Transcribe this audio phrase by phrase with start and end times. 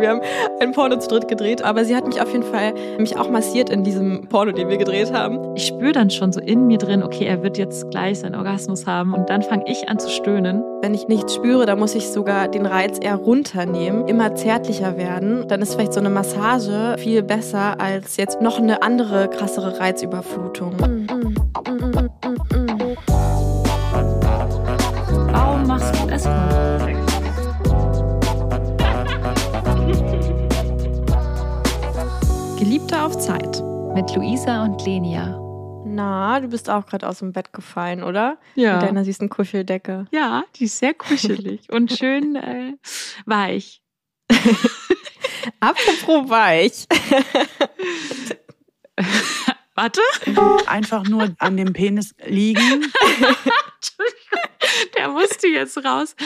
[0.00, 0.20] Wir haben
[0.60, 3.70] ein Porno zu dritt gedreht, aber sie hat mich auf jeden Fall mich auch massiert
[3.70, 5.54] in diesem Porno, den wir gedreht haben.
[5.56, 8.86] Ich spüre dann schon so in mir drin, okay, er wird jetzt gleich seinen Orgasmus
[8.86, 10.62] haben und dann fange ich an zu stöhnen.
[10.80, 15.46] Wenn ich nichts spüre, dann muss ich sogar den Reiz eher runternehmen, immer zärtlicher werden.
[15.48, 20.74] Dann ist vielleicht so eine Massage viel besser als jetzt noch eine andere krassere Reizüberflutung.
[32.88, 33.62] Geliebte auf Zeit.
[33.94, 35.38] Mit Luisa und Lenia.
[35.84, 38.38] Na, du bist auch gerade aus dem Bett gefallen, oder?
[38.54, 38.74] Ja.
[38.74, 40.06] Mit deiner süßen Kuscheldecke.
[40.10, 42.72] Ja, die ist sehr kuschelig und schön äh,
[43.26, 43.82] weich.
[45.60, 46.86] Apropos weich.
[49.74, 50.00] Warte.
[50.66, 52.90] Einfach nur an dem Penis liegen.
[54.96, 56.16] Der musste jetzt raus.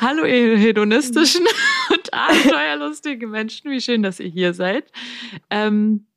[0.00, 1.46] Hallo, ihr hedonistischen
[1.90, 3.70] und abenteuerlustigen Menschen.
[3.70, 4.90] Wie schön, dass ihr hier seid.
[5.48, 6.07] Ähm,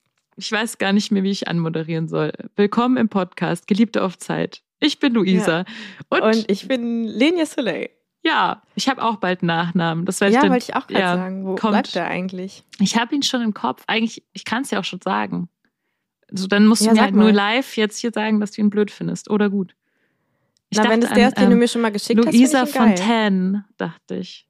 [0.42, 2.34] ich weiß gar nicht mehr, wie ich anmoderieren soll.
[2.56, 4.64] Willkommen im Podcast, Geliebte auf Zeit.
[4.80, 5.66] Ich bin Luisa.
[6.10, 7.92] Und, und ich bin Lenia Soleil.
[8.24, 10.06] Ja, ich habe auch bald Nachnamen.
[10.06, 11.46] Das werde Ja, ich dann, wollte ich auch gerade ja, sagen.
[11.46, 11.74] Wo kommt.
[11.74, 12.64] bleibt der eigentlich?
[12.80, 13.84] Ich habe ihn schon im Kopf.
[13.86, 15.48] Eigentlich, ich kann es ja auch schon sagen.
[16.32, 18.62] Also dann musst du Ja, mir sag halt nur live jetzt hier sagen, dass du
[18.62, 19.30] ihn blöd findest.
[19.30, 19.76] Oder gut.
[20.72, 22.62] Ich Na, wenn es der an, ist, den du ähm, mir schon mal geschickt Luisa
[22.62, 22.88] hast, geil.
[22.98, 24.48] Fontaine, dachte ich.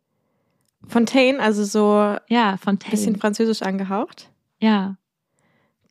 [0.88, 2.92] Fontaine, also so ein Ja, Fontaine.
[2.92, 4.30] bisschen französisch angehaucht.
[4.62, 4.96] ja.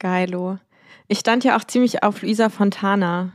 [0.00, 0.58] Geilo.
[1.06, 3.32] Ich stand ja auch ziemlich auf Luisa Fontana.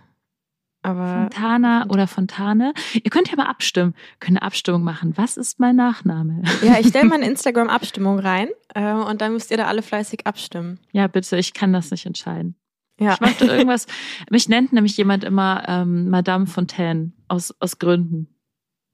[0.81, 2.73] Aber Fontana oder Fontane.
[2.93, 3.95] Ihr könnt ja mal abstimmen.
[4.19, 5.13] Können eine Abstimmung machen.
[5.15, 6.43] Was ist mein Nachname?
[6.61, 10.27] ja, ich stelle mal eine Instagram-Abstimmung rein äh, und dann müsst ihr da alle fleißig
[10.27, 10.79] abstimmen.
[10.91, 12.55] Ja, bitte, ich kann das nicht entscheiden.
[12.99, 13.13] Ja.
[13.13, 13.87] Ich möchte irgendwas.
[14.29, 18.27] mich nennt nämlich jemand immer ähm, Madame Fontaine aus, aus Gründen.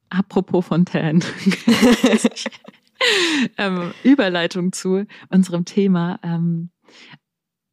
[0.10, 1.20] Apropos Fontaine.
[3.58, 6.20] ähm, Überleitung zu unserem Thema.
[6.24, 6.70] Ähm,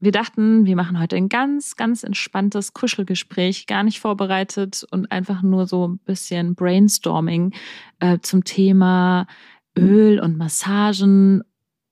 [0.00, 5.42] wir dachten, wir machen heute ein ganz, ganz entspanntes Kuschelgespräch, gar nicht vorbereitet und einfach
[5.42, 7.52] nur so ein bisschen Brainstorming
[7.98, 9.27] äh, zum Thema
[9.77, 11.42] Öl und Massagen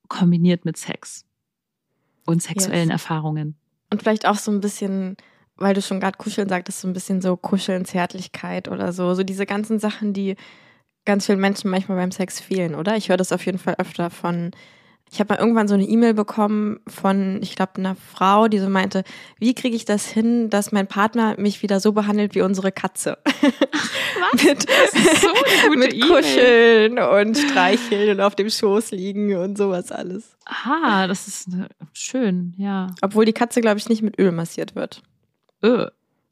[0.09, 1.25] kombiniert mit Sex
[2.27, 3.03] und sexuellen Yes.
[3.03, 3.57] Erfahrungen.
[3.93, 5.17] Und vielleicht auch so ein bisschen,
[5.57, 9.15] weil du schon gerade kuscheln sagtest, so ein bisschen so Kuscheln, Zärtlichkeit oder so.
[9.15, 10.37] So diese ganzen Sachen, die
[11.05, 12.97] ganz vielen Menschen manchmal beim Sex fehlen, oder?
[12.97, 14.53] Ich höre das auf jeden Fall öfter von.
[15.11, 18.69] Ich habe mal irgendwann so eine E-Mail bekommen von, ich glaube, einer Frau, die so
[18.69, 19.05] meinte,
[19.39, 23.19] wie kriege ich das hin, dass mein Partner mich wieder so behandelt wie unsere Katze?
[23.23, 24.43] Was?
[24.45, 24.67] mit
[25.21, 26.09] so mit E-Mail.
[26.09, 30.37] Kuscheln und Streicheln und auf dem Schoß liegen und sowas alles.
[30.45, 32.89] Ah, das ist äh, schön, ja.
[33.01, 35.03] Obwohl die Katze, glaube ich, nicht mit Öl massiert wird.
[35.63, 35.87] Öh.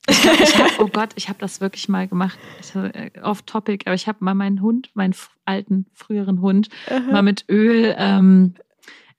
[0.09, 2.39] Ich hab, ich hab, oh Gott, ich habe das wirklich mal gemacht.
[2.75, 6.69] Äh, Off Topic, aber ich habe mal meinen Hund, meinen alten, früheren Hund,
[7.11, 8.55] mal mit Öl ähm,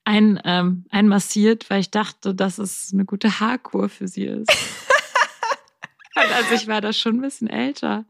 [0.04, 4.50] ein, ähm, einmassiert, weil ich dachte, dass es eine gute Haarkur für sie ist.
[6.14, 8.06] Und also ich war da schon ein bisschen älter.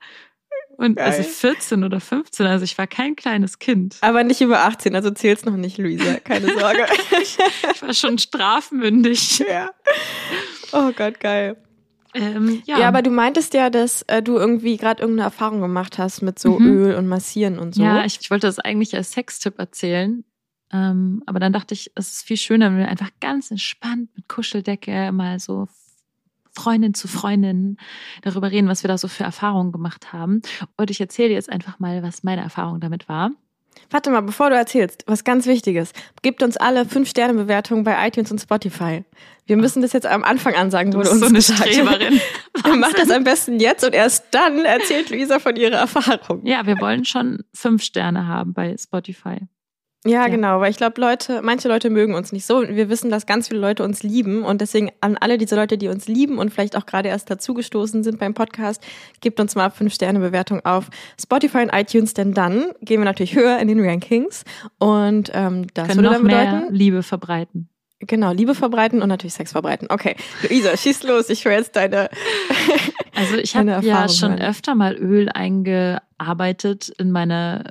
[0.76, 1.32] Und also Geil.
[1.32, 3.96] 14 oder 15, also ich war kein kleines Kind.
[4.02, 6.16] Aber nicht über 18, also zählt's noch nicht, Luisa.
[6.20, 6.86] Keine Sorge.
[7.22, 7.38] Ich
[7.82, 9.38] war schon strafmündig.
[9.38, 9.70] ja.
[10.72, 11.56] Oh Gott, geil.
[12.16, 12.78] Ähm, ja.
[12.80, 12.88] Ja.
[12.88, 16.58] aber du meintest ja, dass äh, du irgendwie gerade irgendeine Erfahrung gemacht hast mit so
[16.58, 16.66] Mhm.
[16.66, 17.82] Öl und Massieren und so.
[17.82, 20.24] Ja, ich, ich wollte das eigentlich als Sextipp erzählen.
[20.72, 24.28] Ähm, aber dann dachte ich, es ist viel schöner, wenn wir einfach ganz entspannt mit
[24.28, 25.68] Kuscheldecke mal so
[26.52, 27.76] Freundin zu Freundin
[28.22, 30.40] darüber reden, was wir da so für Erfahrungen gemacht haben.
[30.76, 33.30] Und ich erzähle dir jetzt einfach mal, was meine Erfahrung damit war.
[33.90, 35.92] Warte mal, bevor du erzählst, was ganz Wichtiges.
[36.22, 39.04] Gebt uns alle 5-Sterne-Bewertungen bei iTunes und Spotify.
[39.46, 41.72] Wir müssen das jetzt am Anfang ansagen, Du wurde bist uns so eine gesagt.
[41.72, 42.20] Streberin.
[42.80, 46.44] Macht das am besten jetzt und erst dann erzählt Luisa von ihrer Erfahrung.
[46.44, 49.38] Ja, wir wollen schon fünf Sterne haben bei Spotify.
[50.04, 50.28] Ja, Ja.
[50.28, 52.62] genau, weil ich glaube, Leute, manche Leute mögen uns nicht so.
[52.68, 55.88] Wir wissen, dass ganz viele Leute uns lieben und deswegen an alle diese Leute, die
[55.88, 58.82] uns lieben und vielleicht auch gerade erst dazugestoßen sind beim Podcast,
[59.20, 60.90] gebt uns mal fünf Sterne Bewertung auf
[61.20, 64.44] Spotify und iTunes, denn dann gehen wir natürlich höher in den Rankings
[64.78, 67.68] und ähm, das Können würde noch dann mehr bedeuten, Liebe verbreiten.
[67.98, 69.88] genau Liebe verbreiten und natürlich Sex verbreiten.
[69.90, 71.30] Okay, Luisa, schieß los.
[71.30, 72.10] Ich höre jetzt deine.
[73.16, 74.42] Also ich habe ja schon hören.
[74.42, 77.64] öfter mal Öl eingearbeitet in meine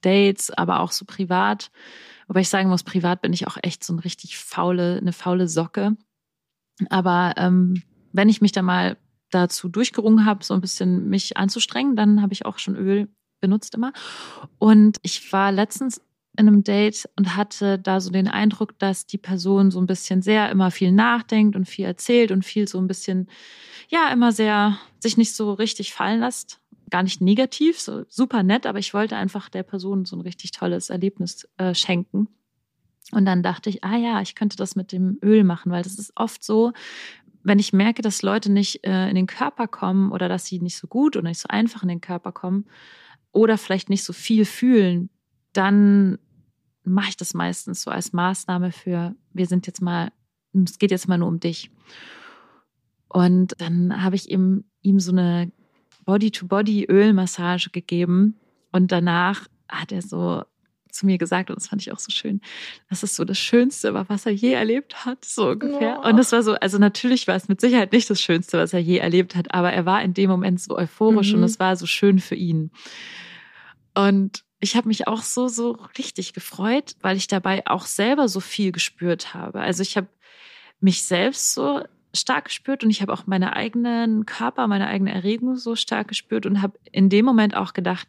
[0.00, 1.70] Dates, aber auch so privat.
[2.26, 5.48] Wobei ich sagen muss, privat bin ich auch echt so ein richtig faule, eine faule
[5.48, 5.96] Socke.
[6.90, 8.96] Aber ähm, wenn ich mich da mal
[9.30, 13.08] dazu durchgerungen habe, so ein bisschen mich anzustrengen, dann habe ich auch schon Öl
[13.40, 13.92] benutzt immer.
[14.58, 16.00] Und ich war letztens
[16.38, 20.22] in einem Date und hatte da so den Eindruck, dass die Person so ein bisschen
[20.22, 23.28] sehr immer viel nachdenkt und viel erzählt und viel so ein bisschen,
[23.88, 26.60] ja, immer sehr sich nicht so richtig fallen lässt.
[26.90, 30.52] Gar nicht negativ, so super nett, aber ich wollte einfach der Person so ein richtig
[30.52, 32.28] tolles Erlebnis äh, schenken.
[33.10, 35.98] Und dann dachte ich, ah ja, ich könnte das mit dem Öl machen, weil das
[35.98, 36.72] ist oft so,
[37.42, 40.76] wenn ich merke, dass Leute nicht äh, in den Körper kommen oder dass sie nicht
[40.76, 42.66] so gut oder nicht so einfach in den Körper kommen
[43.32, 45.10] oder vielleicht nicht so viel fühlen,
[45.52, 46.18] dann
[46.88, 50.10] mache ich das meistens so als Maßnahme für, wir sind jetzt mal,
[50.52, 51.70] es geht jetzt mal nur um dich.
[53.08, 55.50] Und dann habe ich ihm, ihm so eine
[56.04, 58.38] Body-to-Body-Ölmassage gegeben
[58.72, 60.44] und danach hat er so
[60.90, 62.40] zu mir gesagt, und das fand ich auch so schön,
[62.88, 66.00] das ist so das Schönste war, was er je erlebt hat, so ungefähr.
[66.02, 66.08] Oh.
[66.08, 68.80] Und das war so, also natürlich war es mit Sicherheit nicht das Schönste, was er
[68.80, 71.38] je erlebt hat, aber er war in dem Moment so euphorisch mhm.
[71.38, 72.70] und es war so schön für ihn.
[73.94, 78.40] Und ich habe mich auch so, so richtig gefreut, weil ich dabei auch selber so
[78.40, 79.60] viel gespürt habe.
[79.60, 80.08] Also ich habe
[80.80, 81.82] mich selbst so
[82.14, 86.46] stark gespürt und ich habe auch meine eigenen Körper, meine eigene Erregung so stark gespürt
[86.46, 88.08] und habe in dem Moment auch gedacht,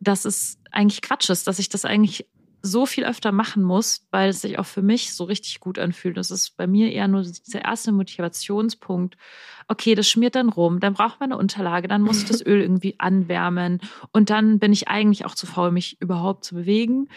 [0.00, 2.26] dass es eigentlich Quatsch ist, dass ich das eigentlich
[2.66, 6.16] so viel öfter machen muss, weil es sich auch für mich so richtig gut anfühlt.
[6.16, 9.16] Das ist bei mir eher nur dieser erste Motivationspunkt.
[9.68, 12.60] Okay, das schmiert dann rum, dann braucht man eine Unterlage, dann muss ich das Öl
[12.60, 13.80] irgendwie anwärmen
[14.12, 17.08] und dann bin ich eigentlich auch zu faul, mich überhaupt zu bewegen.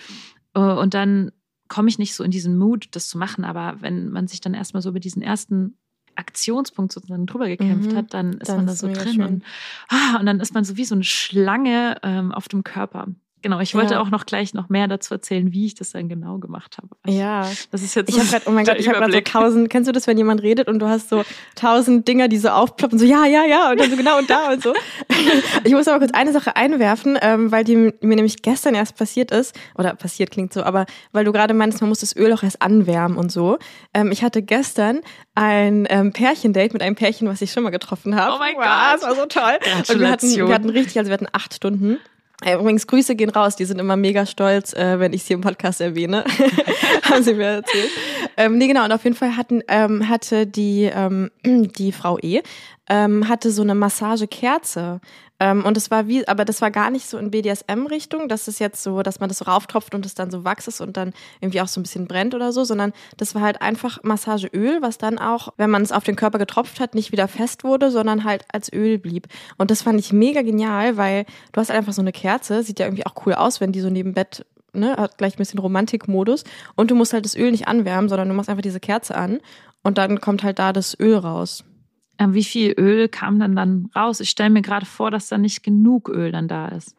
[0.53, 1.31] Äh, und dann
[1.67, 3.45] komme ich nicht so in diesen Mut, das zu machen.
[3.45, 5.77] Aber wenn man sich dann erstmal so über diesen ersten
[6.15, 9.43] Aktionspunkt sozusagen drüber gekämpft mhm, hat, dann ist dann man da so drin und,
[9.87, 13.07] ah, und dann ist man so wie so eine Schlange ähm, auf dem Körper.
[13.41, 14.01] Genau, ich wollte ja.
[14.01, 16.89] auch noch gleich noch mehr dazu erzählen, wie ich das dann genau gemacht habe.
[17.07, 18.09] ja, das ist jetzt.
[18.09, 19.69] Ich habe gerade, oh mein Gott, ich habe gerade so tausend.
[19.69, 21.23] Kennst du das, wenn jemand redet und du hast so
[21.55, 24.51] tausend Dinger, die so aufploppen, so ja, ja, ja und dann so genau und da
[24.51, 24.73] und so.
[25.63, 29.31] ich muss aber kurz eine Sache einwerfen, ähm, weil die mir nämlich gestern erst passiert
[29.31, 32.43] ist oder passiert klingt so, aber weil du gerade meinst, man muss das Öl auch
[32.43, 33.57] erst anwärmen und so.
[33.93, 34.99] Ähm, ich hatte gestern
[35.35, 38.35] ein ähm, Pärchendate mit einem Pärchen, was ich schon mal getroffen habe.
[38.35, 39.59] Oh mein wow, Gott, das war so toll.
[39.87, 41.99] Und wir hatten, wir hatten richtig, also wir hatten acht Stunden.
[42.43, 43.55] Äh, übrigens, Grüße gehen raus.
[43.55, 46.23] Die sind immer mega stolz, äh, wenn ich sie im Podcast erwähne.
[47.03, 47.89] Haben sie mir erzählt.
[48.39, 48.85] Ähm, nee, genau.
[48.85, 52.41] Und auf jeden Fall hatten, ähm, hatte die, ähm, die Frau E.
[52.87, 55.01] Ähm, hatte so eine Massagekerze.
[55.41, 58.59] Ähm, und es war wie, aber das war gar nicht so in BDSM-Richtung, dass es
[58.59, 61.11] jetzt so, dass man das so rauftropft und es dann so wachs ist und dann
[61.41, 64.97] irgendwie auch so ein bisschen brennt oder so, sondern das war halt einfach Massageöl, was
[64.97, 68.23] dann auch, wenn man es auf den Körper getropft hat, nicht wieder fest wurde, sondern
[68.23, 69.27] halt als Öl blieb.
[69.57, 72.85] Und das fand ich mega genial, weil du hast einfach so eine Kerze, sieht ja
[72.85, 76.43] irgendwie auch cool aus, wenn die so neben Bett Ne, hat gleich ein bisschen Romantikmodus
[76.75, 79.39] und du musst halt das Öl nicht anwärmen, sondern du machst einfach diese Kerze an
[79.83, 81.63] und dann kommt halt da das Öl raus.
[82.19, 84.19] Ähm, wie viel Öl kam dann dann raus?
[84.19, 86.95] Ich stelle mir gerade vor, dass da nicht genug Öl dann da ist.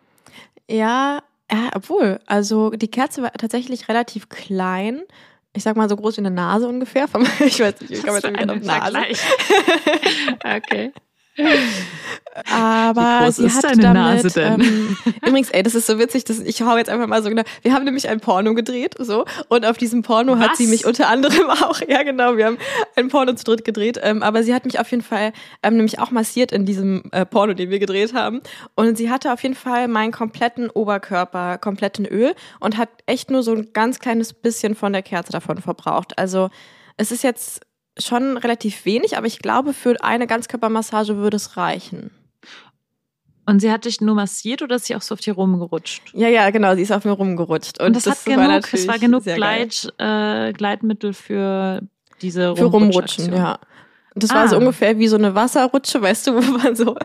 [0.68, 5.02] Ja, ja, obwohl, also die Kerze war tatsächlich relativ klein.
[5.52, 7.06] Ich sag mal so groß wie eine Nase ungefähr.
[7.40, 8.98] Ich weiß nicht, ich komme jetzt irgendwie auf Nase.
[10.56, 10.92] okay.
[12.50, 14.60] Aber Wie groß sie ist hat deine damit, Nase denn?
[14.60, 14.96] Ähm,
[15.26, 17.42] übrigens, ey, das ist so witzig, dass ich hau jetzt einfach mal so genau.
[17.62, 20.40] Wir haben nämlich ein Porno gedreht, so und auf diesem Porno Was?
[20.40, 22.58] hat sie mich unter anderem auch, ja genau, wir haben
[22.96, 25.32] ein Porno zu dritt gedreht, ähm, aber sie hat mich auf jeden Fall
[25.62, 28.40] ähm, nämlich auch massiert in diesem äh, Porno, den wir gedreht haben
[28.74, 33.30] und sie hatte auf jeden Fall meinen kompletten Oberkörper komplett in Öl und hat echt
[33.30, 36.18] nur so ein ganz kleines bisschen von der Kerze davon verbraucht.
[36.18, 36.50] Also
[36.96, 37.60] es ist jetzt
[38.00, 42.10] schon relativ wenig, aber ich glaube, für eine Ganzkörpermassage würde es reichen.
[43.46, 46.12] Und sie hat dich nur massiert oder ist sie auch so auf dir rumgerutscht?
[46.14, 47.80] Ja, ja, genau, sie ist auf mir rumgerutscht.
[47.80, 51.82] Und, Und das, das hat war genug, natürlich das war genug Gleit, äh, Gleitmittel für
[52.22, 53.58] diese Für Rumrutschen, ja.
[54.20, 54.58] Das war so Ah.
[54.58, 56.96] ungefähr wie so eine Wasserrutsche, weißt du, wo man so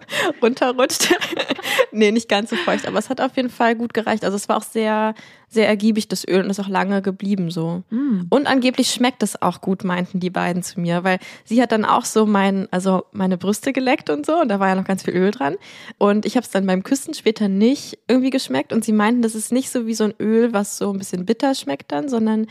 [0.42, 1.10] runterrutscht.
[1.92, 4.24] nee, nicht ganz so feucht, aber es hat auf jeden Fall gut gereicht.
[4.24, 5.16] Also es war auch sehr,
[5.48, 7.84] sehr ergiebig, das Öl, und ist auch lange geblieben so.
[7.90, 8.22] Mm.
[8.30, 11.86] Und angeblich schmeckt es auch gut, meinten die beiden zu mir, weil sie hat dann
[11.86, 15.04] auch so mein, also meine Brüste geleckt und so, und da war ja noch ganz
[15.04, 15.56] viel Öl dran.
[15.98, 18.74] Und ich habe es dann beim Küssen später nicht irgendwie geschmeckt.
[18.74, 21.26] Und sie meinten, das ist nicht so wie so ein Öl, was so ein bisschen
[21.26, 22.48] bitter schmeckt dann, sondern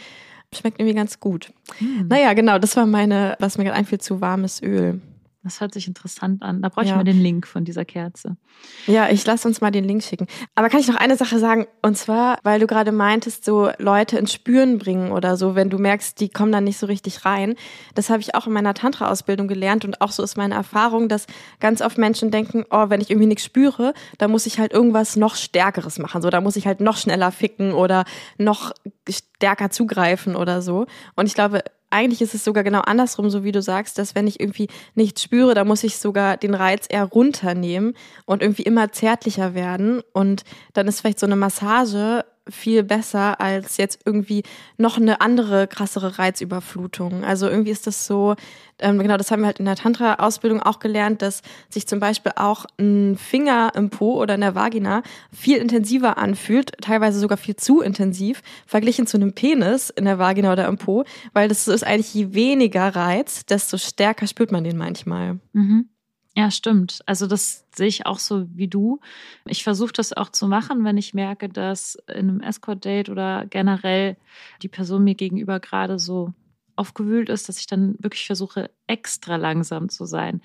[0.54, 1.52] schmeckt irgendwie ganz gut.
[1.78, 2.08] Hm.
[2.08, 5.00] Naja, genau, das war meine, was mir gerade einfiel, zu warmes Öl.
[5.44, 6.62] Das hört sich interessant an.
[6.62, 6.96] Da brauche ich Ja.
[6.96, 8.36] mal den Link von dieser Kerze.
[8.86, 10.26] Ja, ich lass uns mal den Link schicken.
[10.54, 11.66] Aber kann ich noch eine Sache sagen?
[11.82, 15.76] Und zwar, weil du gerade meintest, so Leute ins Spüren bringen oder so, wenn du
[15.78, 17.56] merkst, die kommen dann nicht so richtig rein.
[17.94, 21.26] Das habe ich auch in meiner Tantra-Ausbildung gelernt und auch so ist meine Erfahrung, dass
[21.60, 25.14] ganz oft Menschen denken, oh, wenn ich irgendwie nichts spüre, dann muss ich halt irgendwas
[25.14, 26.22] noch Stärkeres machen.
[26.22, 28.04] So, da muss ich halt noch schneller ficken oder
[28.38, 28.72] noch
[29.10, 30.86] stärker zugreifen oder so.
[31.16, 31.62] Und ich glaube,
[31.94, 35.22] eigentlich ist es sogar genau andersrum, so wie du sagst, dass wenn ich irgendwie nichts
[35.22, 37.94] spüre, dann muss ich sogar den Reiz eher runternehmen
[38.26, 40.02] und irgendwie immer zärtlicher werden.
[40.12, 44.42] Und dann ist vielleicht so eine Massage viel besser als jetzt irgendwie
[44.76, 47.24] noch eine andere krassere Reizüberflutung.
[47.24, 48.34] Also irgendwie ist das so,
[48.78, 52.32] ähm, genau, das haben wir halt in der Tantra-Ausbildung auch gelernt, dass sich zum Beispiel
[52.36, 57.56] auch ein Finger im Po oder in der Vagina viel intensiver anfühlt, teilweise sogar viel
[57.56, 61.84] zu intensiv, verglichen zu einem Penis in der Vagina oder im Po, weil das ist
[61.84, 65.38] eigentlich, je weniger Reiz, desto stärker spürt man den manchmal.
[65.52, 65.88] Mhm.
[66.36, 67.00] Ja, stimmt.
[67.06, 69.00] Also das sehe ich auch so wie du.
[69.46, 74.16] Ich versuche das auch zu machen, wenn ich merke, dass in einem Escort-Date oder generell
[74.62, 76.32] die Person mir gegenüber gerade so
[76.76, 80.40] aufgewühlt ist, dass ich dann wirklich versuche, extra langsam zu sein.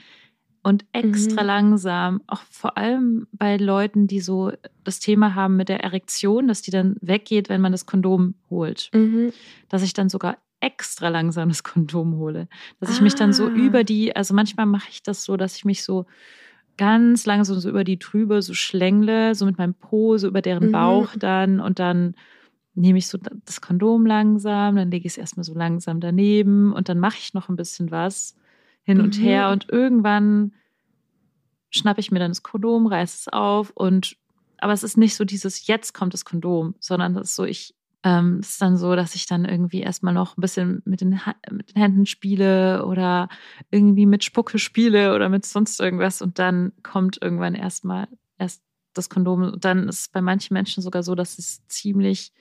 [0.61, 1.47] Und extra mhm.
[1.47, 4.51] langsam, auch vor allem bei Leuten, die so
[4.83, 8.91] das Thema haben mit der Erektion, dass die dann weggeht, wenn man das Kondom holt.
[8.93, 9.31] Mhm.
[9.69, 12.47] Dass ich dann sogar extra langsam das Kondom hole.
[12.79, 13.49] Dass ich mich dann so ah.
[13.49, 16.05] über die, also manchmal mache ich das so, dass ich mich so
[16.77, 20.67] ganz langsam so über die Trübe so schlängle, so mit meinem Po, so über deren
[20.67, 20.71] mhm.
[20.71, 22.15] Bauch dann und dann
[22.73, 26.87] nehme ich so das Kondom langsam, dann lege ich es erstmal so langsam daneben und
[26.87, 28.35] dann mache ich noch ein bisschen was
[28.83, 29.23] hin und mhm.
[29.23, 30.53] her und irgendwann
[31.69, 34.15] schnappe ich mir dann das Kondom, reiße es auf und
[34.57, 37.75] aber es ist nicht so dieses jetzt kommt das Kondom, sondern das ist so ich
[38.03, 41.19] ähm, ist dann so, dass ich dann irgendwie erstmal noch ein bisschen mit den,
[41.51, 43.27] mit den Händen spiele oder
[43.71, 48.63] irgendwie mit Spucke spiele oder mit sonst irgendwas und dann kommt irgendwann erstmal erst
[48.93, 49.43] das Kondom.
[49.43, 52.31] Und dann ist es bei manchen Menschen sogar so, dass sie ziemlich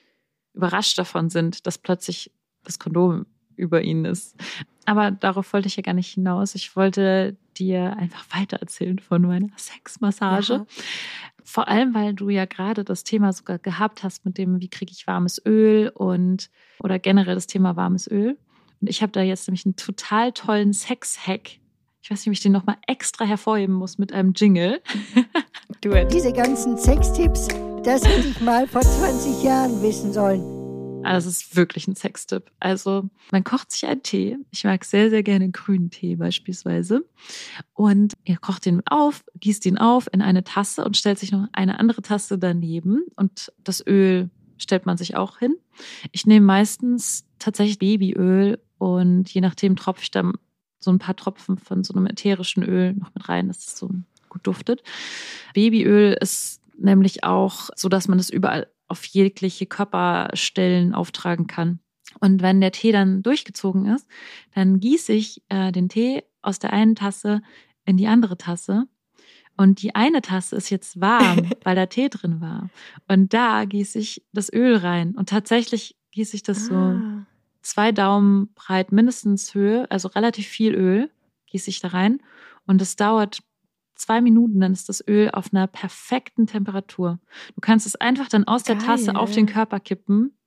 [0.53, 2.31] überrascht davon sind, dass plötzlich
[2.63, 3.25] das Kondom
[3.59, 4.35] über ihnen ist.
[4.85, 6.55] Aber darauf wollte ich ja gar nicht hinaus.
[6.55, 10.53] Ich wollte dir einfach weitererzählen von meiner Sexmassage.
[10.53, 10.65] Ja.
[11.43, 14.91] Vor allem, weil du ja gerade das Thema sogar gehabt hast mit dem, wie kriege
[14.91, 16.49] ich warmes Öl und
[16.79, 18.37] oder generell das Thema warmes Öl.
[18.81, 21.59] Und ich habe da jetzt nämlich einen total tollen Sex-Hack.
[22.01, 24.81] Ich weiß nicht, ob ich den nochmal extra hervorheben muss mit einem Jingle.
[26.11, 27.47] Diese ganzen Sextipps,
[27.83, 30.58] das hätte ich mal vor 20 Jahren wissen sollen.
[31.03, 32.51] Also es ist wirklich ein Sextipp.
[32.59, 34.37] Also man kocht sich einen Tee.
[34.51, 37.05] Ich mag sehr, sehr gerne grünen Tee beispielsweise.
[37.73, 41.47] Und ihr kocht den auf, gießt ihn auf in eine Tasse und stellt sich noch
[41.53, 43.03] eine andere Tasse daneben.
[43.15, 45.55] Und das Öl stellt man sich auch hin.
[46.11, 50.33] Ich nehme meistens tatsächlich Babyöl und je nachdem tropfe ich dann
[50.79, 53.89] so ein paar Tropfen von so einem ätherischen Öl noch mit rein, dass es so
[54.29, 54.83] gut duftet.
[55.53, 61.79] Babyöl ist nämlich auch so, dass man es überall auf jegliche Körperstellen auftragen kann.
[62.19, 64.07] Und wenn der Tee dann durchgezogen ist,
[64.53, 67.41] dann gieße ich äh, den Tee aus der einen Tasse
[67.85, 68.87] in die andere Tasse.
[69.57, 72.69] Und die eine Tasse ist jetzt warm, weil da Tee drin war.
[73.07, 75.15] Und da gieße ich das Öl rein.
[75.15, 76.93] Und tatsächlich gieße ich das ah.
[76.95, 77.25] so
[77.61, 81.11] zwei Daumen breit mindestens Höhe, also relativ viel Öl
[81.47, 82.21] gieße ich da rein.
[82.65, 83.39] Und es dauert
[83.99, 87.19] zwei Minuten, dann ist das Öl auf einer perfekten Temperatur.
[87.55, 88.77] Du kannst es einfach dann aus Geil.
[88.77, 90.37] der Tasse auf den Körper kippen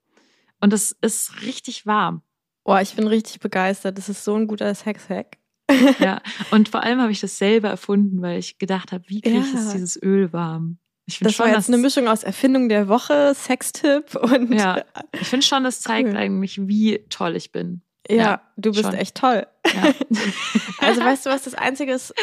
[0.61, 2.23] und es ist richtig warm.
[2.65, 3.99] Boah, ich bin richtig begeistert.
[3.99, 5.39] Das ist so ein guter Sex-Hack.
[5.99, 9.39] ja, und vor allem habe ich das selber erfunden, weil ich gedacht habe, wie kriege
[9.39, 9.59] ich ja.
[9.59, 10.79] jetzt dieses Öl warm?
[11.07, 14.53] Ich das schon, war jetzt eine Mischung aus Erfindung der Woche, Sextipp und.
[14.53, 16.17] Ja, ich finde schon, das zeigt cool.
[16.17, 17.83] eigentlich, wie toll ich bin.
[18.09, 18.95] Ja, ja du bist schon.
[18.95, 19.47] echt toll.
[19.75, 19.95] Ja.
[20.81, 22.15] also weißt du, was das Einzige ist?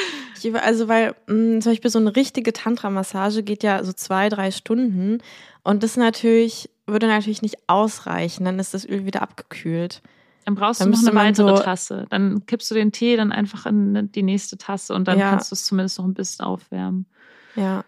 [0.41, 4.29] Ich, also weil mh, mm, zum Beispiel so eine richtige Tantra-Massage geht ja so zwei,
[4.29, 5.19] drei Stunden
[5.63, 8.45] und das natürlich würde natürlich nicht ausreichen.
[8.45, 10.01] Dann ist das Öl wieder abgekühlt.
[10.45, 12.05] Dann brauchst dann du noch eine weitere so Tasse.
[12.09, 15.29] Dann kippst du den Tee dann einfach in die nächste Tasse und dann ja.
[15.29, 17.05] kannst du es zumindest noch ein bisschen aufwärmen.
[17.55, 17.83] Ja.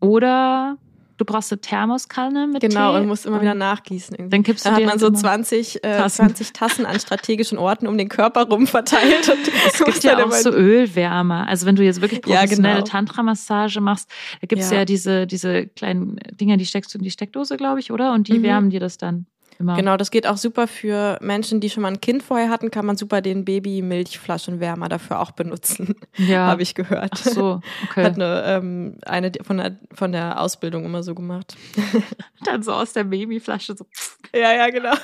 [0.00, 0.78] Oder
[1.16, 4.16] Du brauchst eine Thermoskanne mit Genau, Tee und musst immer wieder nachgießen.
[4.16, 4.30] Irgendwie.
[4.30, 6.26] Dann kippst du da hat man so 20 äh, Tassen.
[6.26, 9.28] 20 Tassen an strategischen Orten um den Körper rum verteilt.
[9.28, 11.46] Und es gibt ja auch so Ölwärmer.
[11.48, 12.90] Also wenn du jetzt wirklich professionelle ja, genau.
[12.90, 14.78] Tantra-Massage machst, da gibt's ja.
[14.78, 18.12] ja diese, diese kleinen Dinger, die steckst du in die Steckdose, glaube ich, oder?
[18.12, 18.42] Und die mhm.
[18.42, 19.26] wärmen dir das dann.
[19.58, 19.76] Immer.
[19.76, 22.86] Genau, das geht auch super für Menschen, die schon mal ein Kind vorher hatten, kann
[22.86, 25.94] man super den Babymilchflaschenwärmer dafür auch benutzen.
[26.16, 26.46] Ja.
[26.46, 27.10] Habe ich gehört.
[27.12, 28.04] Ach so, okay.
[28.04, 31.56] Hat eine, ähm, eine von der, von der Ausbildung immer so gemacht.
[32.44, 33.84] Dann so aus der Babyflasche so.
[34.34, 34.94] Ja, ja, genau.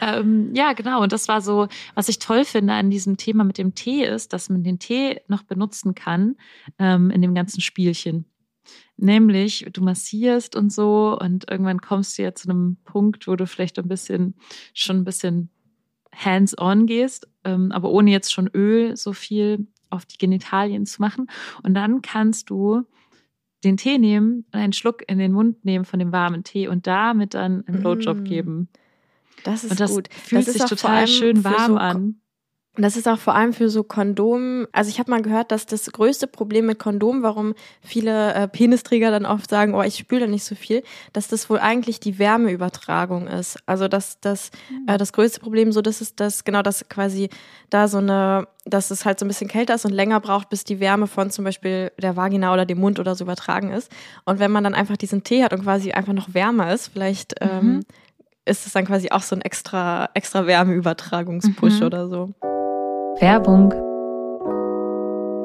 [0.00, 1.02] ähm, ja, genau.
[1.02, 4.32] Und das war so, was ich toll finde an diesem Thema mit dem Tee ist,
[4.32, 6.36] dass man den Tee noch benutzen kann
[6.78, 8.26] ähm, in dem ganzen Spielchen.
[8.96, 13.46] Nämlich, du massierst und so und irgendwann kommst du ja zu einem Punkt, wo du
[13.46, 14.34] vielleicht ein bisschen,
[14.74, 15.50] schon ein bisschen
[16.14, 21.30] hands-on gehst, ähm, aber ohne jetzt schon Öl so viel auf die Genitalien zu machen.
[21.62, 22.84] Und dann kannst du
[23.64, 26.86] den Tee nehmen und einen Schluck in den Mund nehmen von dem warmen Tee und
[26.86, 28.24] damit dann einen Blowjob mm.
[28.24, 28.68] geben.
[29.44, 30.08] Das ist und das gut.
[30.12, 32.20] Fühlt das sich total schön warm so, an.
[32.76, 34.68] Das ist auch vor allem für so Kondom.
[34.70, 39.10] Also ich habe mal gehört, dass das größte Problem mit Kondom, warum viele äh, Penisträger
[39.10, 42.20] dann oft sagen, oh, ich spüle da nicht so viel, dass das wohl eigentlich die
[42.20, 43.58] Wärmeübertragung ist.
[43.66, 44.52] Also dass das
[44.86, 47.30] äh, das größte Problem so, das ist das genau, dass quasi
[47.68, 50.62] da so eine, dass es halt so ein bisschen kälter ist und länger braucht, bis
[50.62, 53.90] die Wärme von zum Beispiel der Vagina oder dem Mund oder so übertragen ist.
[54.24, 57.34] Und wenn man dann einfach diesen Tee hat und quasi einfach noch wärmer ist, vielleicht
[57.42, 57.48] Mhm.
[57.50, 57.80] ähm,
[58.44, 61.86] ist es dann quasi auch so ein extra extra Wärmeübertragungspush Mhm.
[61.86, 62.30] oder so.
[63.20, 63.87] Werbung.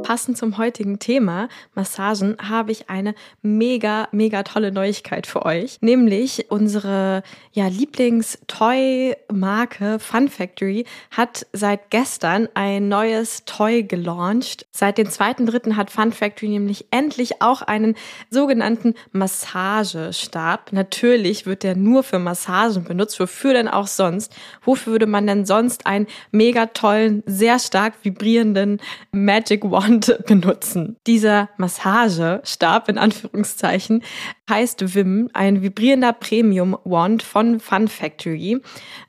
[0.03, 5.77] Passend zum heutigen Thema Massagen habe ich eine mega, mega tolle Neuigkeit für euch.
[5.79, 14.65] Nämlich unsere ja, Lieblings-Toy-Marke Fun Factory hat seit gestern ein neues Toy gelauncht.
[14.71, 15.77] Seit dem 2.3.
[15.77, 17.95] hat Fun Factory nämlich endlich auch einen
[18.29, 20.73] sogenannten Massagestab.
[20.73, 23.21] Natürlich wird der nur für Massagen benutzt.
[23.21, 24.35] Wofür denn auch sonst?
[24.63, 28.81] Wofür würde man denn sonst einen mega tollen, sehr stark vibrierenden
[29.13, 29.92] Magic Wand
[30.27, 30.97] benutzen?
[31.07, 34.03] Dieser Massagestab in Anführungszeichen
[34.49, 38.61] heißt Vim, ein vibrierender Premium Wand von Fun Factory.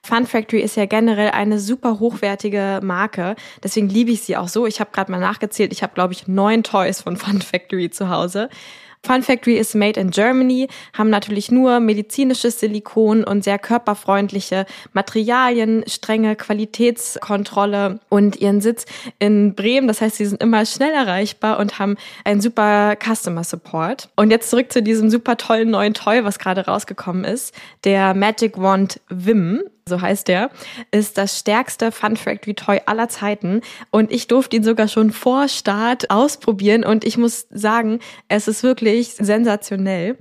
[0.02, 4.66] Fun Factory ist ja generell eine super hochwertige Marke, deswegen liebe ich sie auch so.
[4.66, 8.08] Ich habe gerade mal nachgezählt, ich habe glaube ich neun Toys von Fun Factory zu
[8.08, 8.48] Hause.
[9.04, 15.84] Fun Factory ist made in Germany, haben natürlich nur medizinisches Silikon und sehr körperfreundliche Materialien,
[15.87, 18.87] strenge Qualitätskontrolle und ihren Sitz
[19.18, 19.88] in Bremen.
[19.88, 24.08] Das heißt, sie sind immer schnell erreichbar und haben einen super Customer Support.
[24.16, 27.54] Und jetzt zurück zu diesem super tollen neuen Toy, was gerade rausgekommen ist.
[27.84, 30.50] Der Magic Wand Vim so heißt der,
[30.92, 33.60] ist das stärkste Fun Factory Toy aller Zeiten.
[33.90, 36.84] Und ich durfte ihn sogar schon vor Start ausprobieren.
[36.84, 37.98] Und ich muss sagen,
[38.28, 40.16] es ist wirklich sensationell.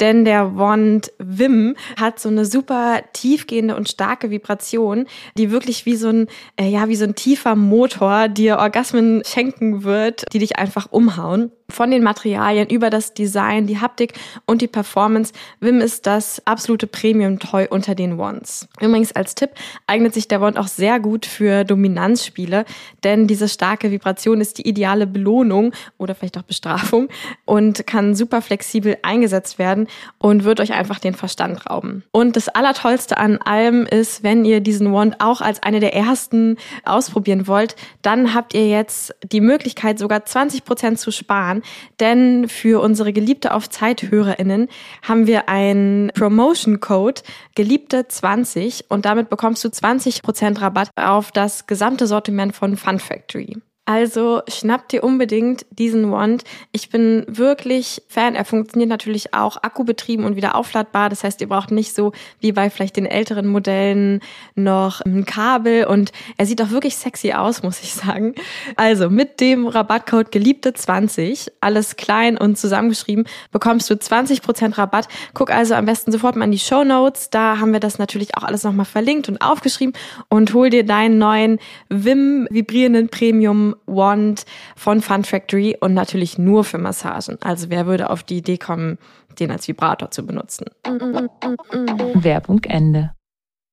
[0.00, 5.06] Denn der Wand Vim hat so eine super tiefgehende und starke Vibration,
[5.38, 9.84] die wirklich wie so ein, äh, ja, wie so ein tiefer Motor dir Orgasmen schenken
[9.84, 11.50] wird, die dich einfach umhauen.
[11.68, 14.14] Von den Materialien über das Design, die Haptik
[14.46, 15.32] und die Performance.
[15.60, 18.68] Vim ist das absolute Premium-Toy unter den Wands.
[18.80, 19.50] Übrigens als Tipp
[19.86, 22.64] eignet sich der Wand auch sehr gut für Dominanzspiele,
[23.02, 27.08] denn diese starke Vibration ist die ideale Belohnung oder vielleicht auch Bestrafung
[27.44, 32.04] und kann super flexibel eingesetzt werden und wird euch einfach den Verstand rauben.
[32.12, 36.56] Und das Allertollste an allem ist, wenn ihr diesen Wand auch als eine der ersten
[36.84, 41.55] ausprobieren wollt, dann habt ihr jetzt die Möglichkeit, sogar 20% zu sparen,
[42.00, 44.68] denn für unsere Geliebte auf Zeit-HörerInnen
[45.02, 47.22] haben wir einen Promotion-Code,
[47.54, 53.56] Geliebte 20 und damit bekommst du 20% Rabatt auf das gesamte Sortiment von Fun Factory.
[53.88, 56.42] Also schnappt dir unbedingt diesen Wand.
[56.72, 58.34] Ich bin wirklich Fan.
[58.34, 61.08] Er funktioniert natürlich auch akkubetrieben und wieder aufladbar.
[61.08, 64.20] Das heißt, ihr braucht nicht so wie bei vielleicht den älteren Modellen
[64.56, 68.34] noch ein Kabel und er sieht auch wirklich sexy aus, muss ich sagen.
[68.74, 75.06] Also mit dem Rabattcode Geliebte 20, alles klein und zusammengeschrieben, bekommst du 20% Rabatt.
[75.32, 77.30] Guck also am besten sofort mal in die Show Notes.
[77.30, 79.94] Da haben wir das natürlich auch alles nochmal verlinkt und aufgeschrieben
[80.28, 84.44] und hol dir deinen neuen Vim vibrierenden Premium Wand
[84.76, 87.38] von Fun Factory und natürlich nur für Massagen.
[87.42, 88.98] Also wer würde auf die Idee kommen,
[89.38, 90.66] den als Vibrator zu benutzen?
[90.84, 93.12] Werbung Ende.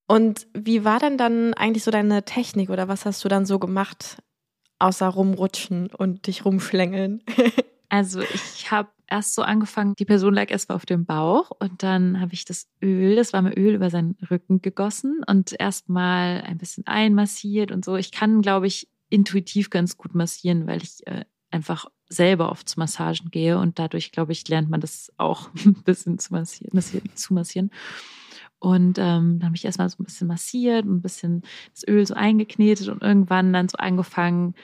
[0.07, 3.59] Und wie war denn dann eigentlich so deine Technik oder was hast du dann so
[3.59, 4.17] gemacht,
[4.79, 7.23] außer rumrutschen und dich rumschlängeln?
[7.93, 12.19] Also ich habe erst so angefangen, die Person lag erstmal auf dem Bauch und dann
[12.19, 16.87] habe ich das Öl, das warme Öl über seinen Rücken gegossen und erstmal ein bisschen
[16.87, 17.95] einmassiert und so.
[17.95, 22.79] Ich kann, glaube ich, intuitiv ganz gut massieren, weil ich äh, einfach selber oft zu
[22.79, 26.71] Massagen gehe und dadurch, glaube ich, lernt man das auch ein bisschen zu massieren.
[26.73, 27.71] massieren zu massieren.
[28.59, 32.05] Und ähm, dann habe ich erstmal so ein bisschen massiert und ein bisschen das Öl
[32.05, 34.55] so eingeknetet und irgendwann dann so angefangen,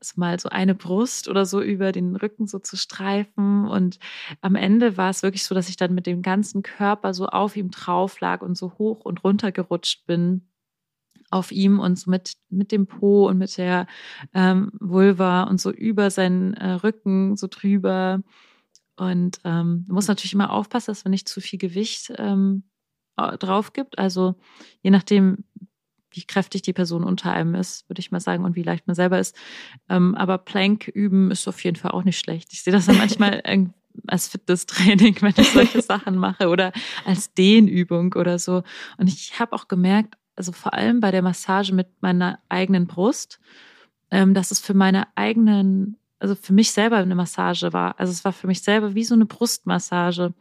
[0.00, 3.66] so mal so eine Brust oder so über den Rücken so zu streifen.
[3.68, 3.98] Und
[4.40, 7.56] am Ende war es wirklich so, dass ich dann mit dem ganzen Körper so auf
[7.56, 10.42] ihm drauf lag und so hoch und runter gerutscht bin
[11.32, 13.86] auf ihm und so mit, mit dem Po und mit der
[14.34, 18.22] ähm, Vulva und so über seinen äh, Rücken so drüber.
[18.96, 22.64] Und ähm, du musst natürlich immer aufpassen, dass man nicht zu viel Gewicht ähm,
[23.16, 23.98] drauf gibt.
[23.98, 24.34] Also
[24.82, 25.44] je nachdem,
[26.10, 28.94] wie kräftig die Person unter einem ist, würde ich mal sagen, und wie leicht man
[28.94, 29.34] selber ist.
[29.88, 32.52] Ähm, aber Plank üben ist auf jeden Fall auch nicht schlecht.
[32.52, 33.42] Ich sehe das dann manchmal
[34.06, 36.72] als Fitnesstraining, wenn ich solche Sachen mache oder
[37.04, 38.62] als Dehnübung oder so.
[38.98, 43.40] Und ich habe auch gemerkt, also vor allem bei der Massage mit meiner eigenen Brust,
[44.10, 47.98] ähm, dass es für meine eigenen, also für mich selber eine Massage war.
[47.98, 50.34] Also es war für mich selber wie so eine Brustmassage.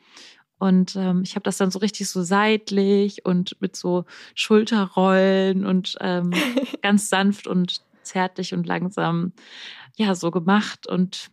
[0.60, 5.98] Und ähm, ich habe das dann so richtig so seitlich und mit so Schulterrollen und
[6.02, 6.32] ähm,
[6.84, 9.34] ganz sanft und zärtlich und langsam
[9.96, 11.30] ja so gemacht und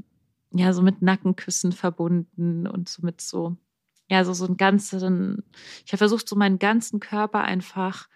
[0.50, 3.56] ja so mit Nackenküssen verbunden und so mit so
[4.08, 5.44] ja so so ein ganzen
[5.84, 8.08] ich habe versucht so meinen ganzen Körper einfach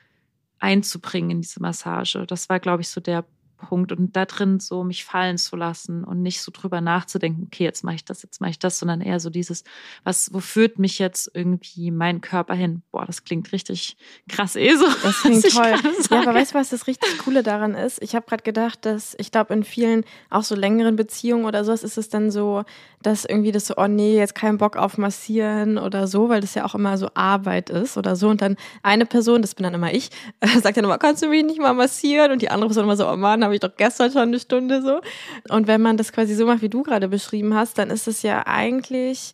[0.63, 2.27] einzubringen in diese Massage.
[2.27, 3.25] Das war glaube ich so der
[3.63, 7.65] Punkt und da drin so mich fallen zu lassen und nicht so drüber nachzudenken, okay,
[7.65, 9.65] jetzt mache ich das, jetzt mache ich das, sondern eher so dieses,
[10.05, 12.83] was, wo führt mich jetzt irgendwie mein Körper hin?
[12.91, 13.97] Boah, das klingt richtig
[14.29, 14.87] krass eh so.
[15.03, 15.75] Das klingt toll.
[16.11, 18.03] Ja, aber weißt du, was das richtig Coole daran ist?
[18.03, 21.83] Ich habe gerade gedacht, dass ich glaube, in vielen auch so längeren Beziehungen oder sowas
[21.83, 22.65] ist es dann so,
[23.03, 26.55] dass irgendwie das so, oh nee, jetzt keinen Bock auf massieren oder so, weil das
[26.55, 28.29] ja auch immer so Arbeit ist oder so.
[28.29, 30.11] Und dann eine Person, das bin dann immer ich,
[30.63, 32.33] sagt dann immer, kannst du mich nicht mal massieren?
[32.33, 34.83] Und die andere Person immer so, oh Mann, habe ich doch gestern schon eine Stunde
[34.83, 35.01] so.
[35.49, 38.23] Und wenn man das quasi so macht, wie du gerade beschrieben hast, dann ist es
[38.23, 39.33] ja eigentlich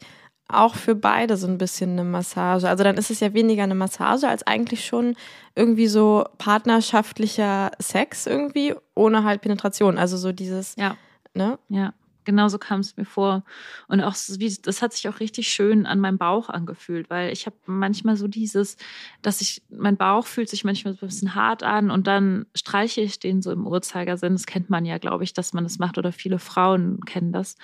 [0.48, 2.68] auch für beide so ein bisschen eine Massage.
[2.68, 5.14] Also dann ist es ja weniger eine Massage als eigentlich schon
[5.54, 9.98] irgendwie so partnerschaftlicher Sex irgendwie ohne halt Penetration.
[9.98, 10.96] Also so dieses, ja.
[11.35, 11.59] ne?
[11.68, 11.92] Ja
[12.28, 13.42] genauso kam es mir vor.
[13.86, 17.46] Und auch, wie, das hat sich auch richtig schön an meinem Bauch angefühlt, weil ich
[17.46, 18.76] habe manchmal so dieses,
[19.22, 23.00] dass ich, mein Bauch fühlt sich manchmal so ein bisschen hart an und dann streiche
[23.00, 24.34] ich den so im Uhrzeigersinn.
[24.34, 27.56] Das kennt man ja, glaube ich, dass man das macht oder viele Frauen kennen das.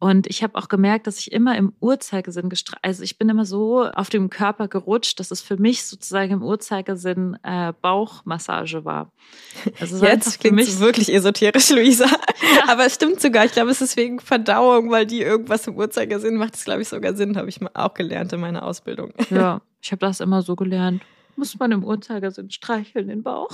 [0.00, 3.44] Und ich habe auch gemerkt, dass ich immer im Uhrzeigersinn gestreichelt, also ich bin immer
[3.44, 9.12] so auf dem Körper gerutscht, dass es für mich sozusagen im Uhrzeigersinn äh, Bauchmassage war.
[9.78, 12.06] Also Jetzt klingt es wirklich esoterisch, Luisa.
[12.06, 12.68] Ja.
[12.68, 13.44] Aber es stimmt sogar.
[13.44, 16.54] Ich glaube, es ist wegen Verdauung, weil die irgendwas im Uhrzeigersinn macht.
[16.54, 19.12] Das glaube ich sogar Sinn, habe ich auch gelernt in meiner Ausbildung.
[19.28, 21.02] Ja, ich habe das immer so gelernt.
[21.36, 23.50] Muss man im Uhrzeigersinn streicheln, den Bauch?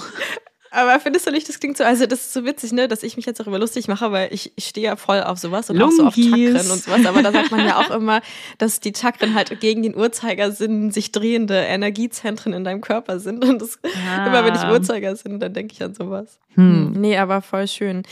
[0.77, 3.17] Aber findest du nicht, das klingt so, also das ist so witzig, ne, dass ich
[3.17, 5.99] mich jetzt darüber lustig mache, weil ich, ich stehe ja voll auf sowas und Lungis.
[5.99, 7.07] auch so auf Chakren und sowas.
[7.07, 8.21] Aber da sagt man ja auch immer,
[8.59, 13.43] dass die Chakren halt gegen den Uhrzeigersinn sich drehende Energiezentren in deinem Körper sind.
[13.43, 14.27] Und das, ah.
[14.27, 16.39] immer wenn ich Uhrzeigersinn, dann denke ich an sowas.
[16.57, 16.93] Hm.
[16.93, 18.03] Nee, aber voll schön.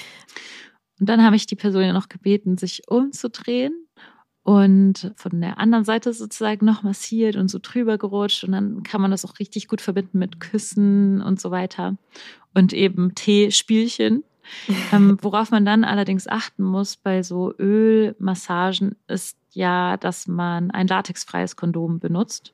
[0.98, 3.74] Und dann habe ich die Person ja noch gebeten, sich umzudrehen
[4.44, 9.00] und von der anderen Seite sozusagen noch massiert und so drüber gerutscht und dann kann
[9.00, 11.96] man das auch richtig gut verbinden mit Küssen und so weiter
[12.52, 14.22] und eben Teespielchen.
[14.92, 20.87] ähm, worauf man dann allerdings achten muss bei so Ölmassagen ist ja, dass man ein
[20.87, 22.52] latexfreies Kondom benutzt,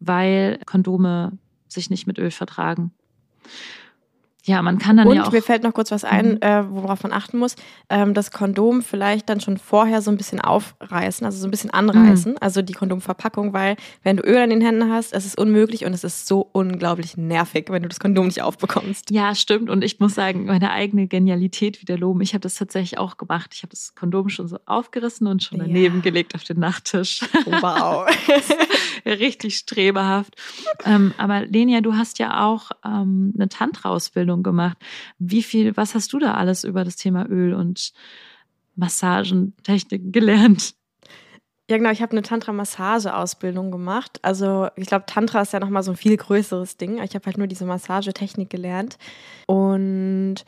[0.00, 2.92] weil Kondome sich nicht mit Öl vertragen.
[4.44, 5.32] Ja, man kann dann und ja auch.
[5.32, 6.38] mir fällt noch kurz was ein, mhm.
[6.40, 7.54] äh, worauf man achten muss.
[7.88, 11.70] Ähm, das Kondom vielleicht dann schon vorher so ein bisschen aufreißen, also so ein bisschen
[11.70, 12.38] anreißen, mhm.
[12.40, 15.92] also die Kondomverpackung, weil wenn du Öl an den Händen hast, es ist unmöglich und
[15.92, 19.12] es ist so unglaublich nervig, wenn du das Kondom nicht aufbekommst.
[19.12, 19.70] Ja, stimmt.
[19.70, 22.20] Und ich muss sagen, meine eigene Genialität wieder loben.
[22.20, 23.50] Ich habe das tatsächlich auch gemacht.
[23.54, 26.02] Ich habe das Kondom schon so aufgerissen und schon daneben ja.
[26.02, 27.20] gelegt auf den Nachttisch.
[27.46, 28.06] Wow.
[29.06, 30.34] Richtig strebehaft.
[30.84, 34.78] Ähm, aber Lenia, du hast ja auch ähm, eine Tantra-Ausbildung Ausbildung gemacht.
[35.18, 37.92] Wie viel, was hast du da alles über das Thema Öl und
[38.76, 40.74] Massagentechniken gelernt?
[41.70, 44.18] Ja, genau, ich habe eine Tantra-Massage-Ausbildung gemacht.
[44.22, 47.00] Also ich glaube, Tantra ist ja nochmal so ein viel größeres Ding.
[47.02, 48.98] Ich habe halt nur diese Massagetechnik gelernt.
[49.46, 50.44] Und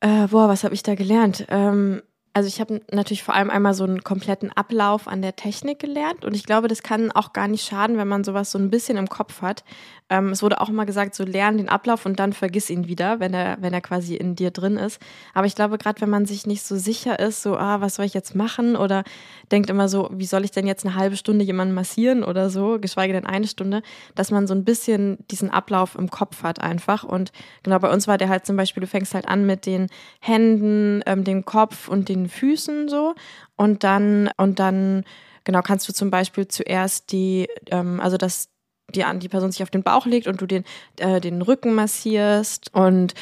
[0.00, 1.46] äh, boah, was habe ich da gelernt?
[1.48, 2.02] Ähm,
[2.34, 6.24] also ich habe natürlich vor allem einmal so einen kompletten Ablauf an der Technik gelernt
[6.24, 8.96] und ich glaube, das kann auch gar nicht schaden, wenn man sowas so ein bisschen
[8.96, 9.62] im Kopf hat.
[10.10, 13.20] Ähm, es wurde auch immer gesagt, so lern den Ablauf und dann vergiss ihn wieder,
[13.20, 15.00] wenn er, wenn er quasi in dir drin ist.
[15.32, 18.04] Aber ich glaube, gerade wenn man sich nicht so sicher ist, so, ah, was soll
[18.04, 18.76] ich jetzt machen?
[18.76, 19.04] Oder
[19.50, 22.78] denkt immer so, wie soll ich denn jetzt eine halbe Stunde jemanden massieren oder so,
[22.80, 23.82] geschweige denn eine Stunde,
[24.14, 27.04] dass man so ein bisschen diesen Ablauf im Kopf hat einfach.
[27.04, 29.86] Und genau bei uns war der halt zum Beispiel, du fängst halt an mit den
[30.20, 33.14] Händen, ähm, dem Kopf und den Füßen so.
[33.56, 35.04] Und dann und dann
[35.44, 38.48] genau kannst du zum Beispiel zuerst die ähm, also dass
[38.94, 40.64] die, die Person sich auf den Bauch legt und du den,
[40.98, 42.74] äh, den Rücken massierst.
[42.74, 43.14] Und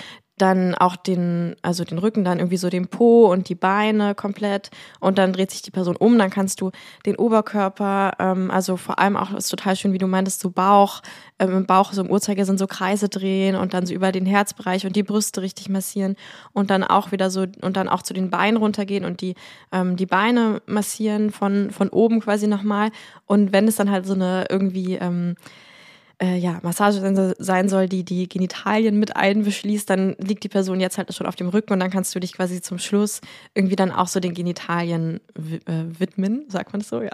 [0.42, 4.70] dann auch den, also den Rücken, dann irgendwie so den Po und die Beine komplett.
[4.98, 6.72] Und dann dreht sich die Person um, dann kannst du
[7.07, 11.00] den Oberkörper, ähm, also vor allem auch, ist total schön, wie du meintest, so Bauch,
[11.38, 14.85] ähm, im Bauch, so im Uhrzeigersinn so Kreise drehen und dann so über den Herzbereich
[14.85, 16.16] und die Brüste richtig massieren
[16.52, 19.37] und dann auch wieder so und dann auch zu den Beinen runtergehen und die,
[19.70, 22.90] ähm, die Beine massieren von, von oben quasi nochmal.
[23.26, 25.37] Und wenn es dann halt so eine irgendwie, ähm,
[26.22, 30.96] äh, ja, Massage sein soll, die die Genitalien mit einbeschließt, dann liegt die Person jetzt
[30.96, 33.20] halt schon auf dem Rücken und dann kannst du dich quasi zum Schluss
[33.54, 37.11] irgendwie dann auch so den Genitalien äh, widmen, sagt man das so, ja.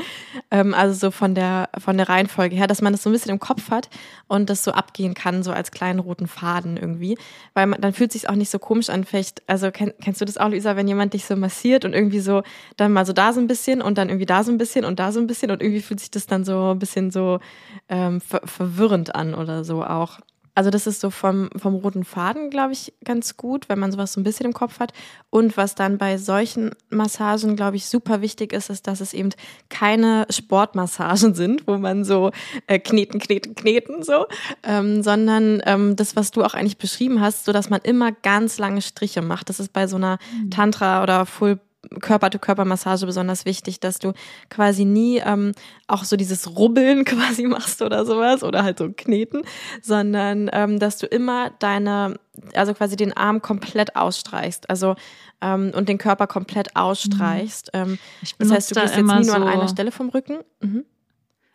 [0.52, 3.32] ähm, also so von der, von der Reihenfolge her, dass man das so ein bisschen
[3.32, 3.90] im Kopf hat
[4.28, 7.18] und das so abgehen kann, so als kleinen roten Faden irgendwie,
[7.54, 10.24] weil man, dann fühlt sich auch nicht so komisch an, vielleicht, also kenn, kennst du
[10.24, 12.44] das auch, Luisa, wenn jemand dich so massiert und irgendwie so,
[12.76, 15.00] dann mal so da so ein bisschen und dann irgendwie da so ein bisschen und
[15.00, 17.40] da so ein bisschen und irgendwie fühlt sich das dann so ein bisschen so
[17.88, 18.20] ähm,
[18.52, 20.20] verwirrend an oder so auch.
[20.54, 24.12] Also das ist so vom, vom roten Faden, glaube ich, ganz gut, wenn man sowas
[24.12, 24.92] so ein bisschen im Kopf hat.
[25.30, 29.30] Und was dann bei solchen Massagen, glaube ich, super wichtig ist, ist, dass es eben
[29.70, 32.32] keine Sportmassagen sind, wo man so
[32.66, 34.26] äh, kneten, kneten, kneten so,
[34.62, 38.58] ähm, sondern ähm, das, was du auch eigentlich beschrieben hast, so dass man immer ganz
[38.58, 39.48] lange Striche macht.
[39.48, 40.50] Das ist bei so einer mhm.
[40.50, 41.60] Tantra oder Full
[42.00, 44.12] Körper-to-Körper-Massage besonders wichtig, dass du
[44.50, 45.52] quasi nie ähm,
[45.86, 49.42] auch so dieses Rubbeln quasi machst oder sowas oder halt so kneten,
[49.80, 52.18] sondern ähm, dass du immer deine,
[52.54, 54.94] also quasi den Arm komplett ausstreichst, also
[55.40, 57.70] ähm, und den Körper komplett ausstreichst.
[57.74, 57.80] Mhm.
[57.80, 57.98] Ähm,
[58.38, 60.38] das heißt, du gehst jetzt nie nur an einer Stelle vom Rücken.
[60.60, 60.84] Mhm.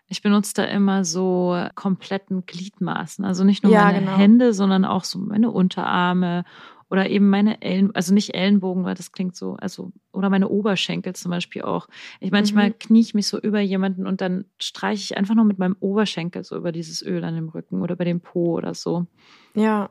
[0.09, 3.25] Ich benutze da immer so kompletten Gliedmaßen.
[3.25, 4.17] Also nicht nur ja, meine genau.
[4.17, 6.45] Hände, sondern auch so meine Unterarme
[6.89, 11.13] oder eben meine Ellen, also nicht Ellenbogen, weil das klingt so, also, oder meine Oberschenkel
[11.13, 11.87] zum Beispiel auch.
[12.19, 12.79] Ich manchmal mhm.
[12.79, 16.43] knie ich mich so über jemanden und dann streiche ich einfach nur mit meinem Oberschenkel
[16.43, 19.05] so über dieses Öl an dem Rücken oder über dem Po oder so.
[19.53, 19.89] Ja,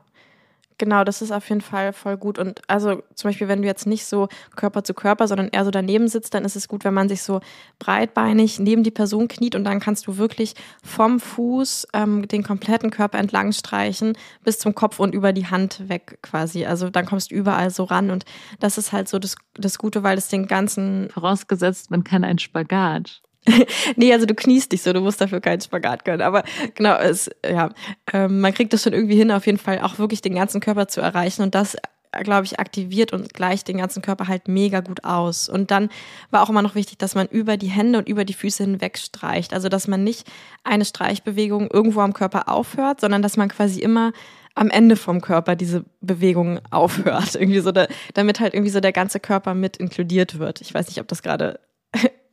[0.79, 2.37] Genau, das ist auf jeden Fall voll gut.
[2.37, 5.71] Und also zum Beispiel, wenn du jetzt nicht so Körper zu Körper, sondern eher so
[5.71, 7.41] daneben sitzt, dann ist es gut, wenn man sich so
[7.79, 12.91] breitbeinig neben die Person kniet und dann kannst du wirklich vom Fuß ähm, den kompletten
[12.91, 16.65] Körper entlang streichen bis zum Kopf und über die Hand weg quasi.
[16.65, 18.25] Also dann kommst du überall so ran und
[18.59, 21.09] das ist halt so das, das Gute, weil es den ganzen...
[21.11, 23.21] Vorausgesetzt, man kann einen Spagat.
[23.95, 26.21] nee, also du kniest dich so, du musst dafür keinen Spagat können.
[26.21, 26.43] Aber
[26.75, 27.69] genau, es, ja,
[28.13, 30.87] ähm, man kriegt das schon irgendwie hin, auf jeden Fall auch wirklich den ganzen Körper
[30.87, 31.41] zu erreichen.
[31.41, 31.77] Und das,
[32.23, 35.49] glaube ich, aktiviert und gleicht den ganzen Körper halt mega gut aus.
[35.49, 35.89] Und dann
[36.31, 38.97] war auch immer noch wichtig, dass man über die Hände und über die Füße hinweg
[38.97, 39.53] streicht.
[39.53, 40.27] Also, dass man nicht
[40.63, 44.11] eine Streichbewegung irgendwo am Körper aufhört, sondern dass man quasi immer
[44.55, 47.35] am Ende vom Körper diese Bewegung aufhört.
[47.35, 50.61] Irgendwie so, da, damit halt irgendwie so der ganze Körper mit inkludiert wird.
[50.61, 51.59] Ich weiß nicht, ob das gerade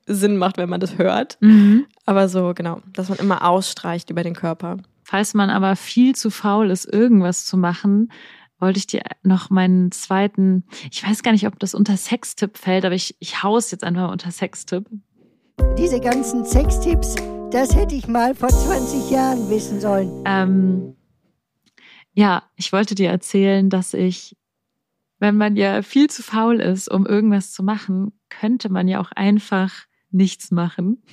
[0.07, 1.38] Sinn macht, wenn man das hört.
[1.40, 1.87] Mhm.
[2.07, 4.79] Aber so, genau, dass man immer ausstreicht über den Körper.
[5.03, 8.11] Falls man aber viel zu faul ist, irgendwas zu machen,
[8.59, 12.85] wollte ich dir noch meinen zweiten, ich weiß gar nicht, ob das unter Sextipp fällt,
[12.85, 14.88] aber ich, ich haus jetzt einfach unter Sextipp.
[15.79, 17.17] Diese ganzen Sextipps,
[17.51, 20.25] das hätte ich mal vor 20 Jahren wissen sollen.
[20.25, 20.97] Ähm,
[22.14, 24.37] ja, ich wollte dir erzählen, dass ich,
[25.19, 29.12] wenn man ja viel zu faul ist, um irgendwas zu machen, könnte man ja auch
[29.12, 29.73] einfach
[30.14, 31.03] nichts machen.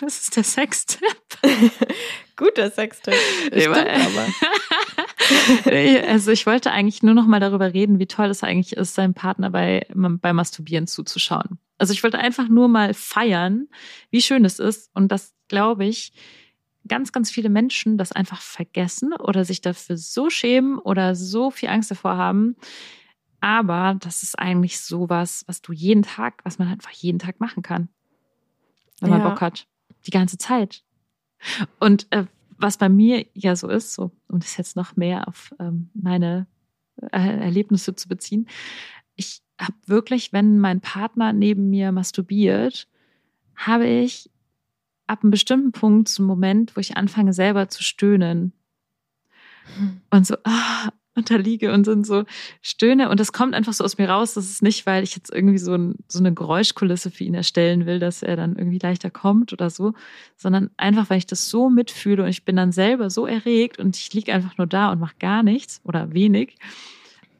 [0.00, 1.00] Das ist der Sextipp.
[2.36, 3.14] Guter Sextipp.
[3.46, 4.26] Stimmt aber.
[6.08, 9.14] also ich wollte eigentlich nur noch mal darüber reden, wie toll es eigentlich ist, seinem
[9.14, 11.58] Partner bei, beim Masturbieren zuzuschauen.
[11.78, 13.68] Also ich wollte einfach nur mal feiern,
[14.10, 16.12] wie schön es ist und das glaube ich,
[16.86, 21.70] ganz, ganz viele Menschen das einfach vergessen oder sich dafür so schämen oder so viel
[21.70, 22.56] Angst davor haben.
[23.40, 27.62] Aber das ist eigentlich sowas, was du jeden Tag, was man einfach jeden Tag machen
[27.62, 27.88] kann
[29.02, 29.28] wenn man ja.
[29.28, 29.66] Bock hat.
[30.06, 30.82] Die ganze Zeit.
[31.78, 32.24] Und äh,
[32.56, 36.46] was bei mir ja so ist, so, um das jetzt noch mehr auf ähm, meine
[36.96, 38.48] äh, Erlebnisse zu beziehen,
[39.16, 42.88] ich habe wirklich, wenn mein Partner neben mir masturbiert,
[43.54, 44.30] habe ich
[45.06, 48.52] ab einem bestimmten Punkt zum Moment, wo ich anfange selber zu stöhnen.
[49.76, 50.00] Hm.
[50.10, 52.24] Und so, ah, unterliege und sind so
[52.62, 54.34] stöhne und das kommt einfach so aus mir raus.
[54.34, 57.86] Das ist nicht, weil ich jetzt irgendwie so, ein, so eine Geräuschkulisse für ihn erstellen
[57.86, 59.92] will, dass er dann irgendwie leichter kommt oder so,
[60.36, 63.96] sondern einfach, weil ich das so mitfühle und ich bin dann selber so erregt und
[63.96, 66.56] ich liege einfach nur da und mache gar nichts oder wenig.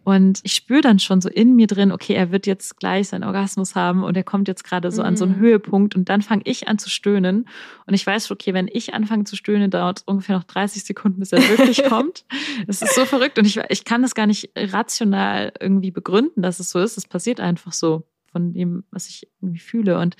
[0.04, 3.24] Und ich spüre dann schon so in mir drin, okay, er wird jetzt gleich seinen
[3.24, 5.08] Orgasmus haben und er kommt jetzt gerade so mhm.
[5.08, 5.40] an so einen mhm.
[5.40, 7.48] Höhepunkt und dann fange ich an zu stöhnen.
[7.86, 11.20] Und ich weiß, okay, wenn ich anfange zu stöhnen, dauert es ungefähr noch 30 Sekunden,
[11.20, 12.24] bis er wirklich kommt.
[12.66, 16.58] Es ist so verrückt und ich, ich kann das gar nicht rational irgendwie begründen, dass
[16.60, 16.96] es so ist.
[16.98, 19.98] Es passiert einfach so von dem, was ich irgendwie fühle.
[19.98, 20.16] Und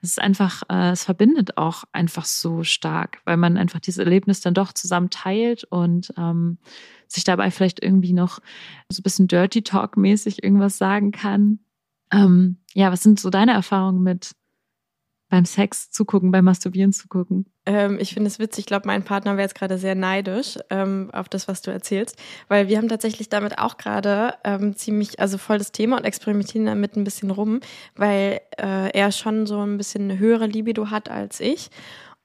[0.00, 4.40] es ist einfach, äh, es verbindet auch einfach so stark, weil man einfach dieses Erlebnis
[4.40, 6.58] dann doch zusammen teilt und ähm,
[7.08, 8.40] sich dabei vielleicht irgendwie noch
[8.88, 11.58] so ein bisschen Dirty Talk-mäßig irgendwas sagen kann.
[12.12, 14.32] Ähm, ja, was sind so deine Erfahrungen mit
[15.28, 17.46] beim Sex zugucken, beim Masturbieren zugucken?
[17.66, 18.60] Ähm, ich finde es witzig.
[18.60, 22.16] Ich glaube, mein Partner wäre jetzt gerade sehr neidisch ähm, auf das, was du erzählst,
[22.48, 26.66] weil wir haben tatsächlich damit auch gerade ähm, ziemlich, also voll das Thema und experimentieren
[26.66, 27.60] damit ein bisschen rum,
[27.96, 31.70] weil äh, er schon so ein bisschen eine höhere Libido hat als ich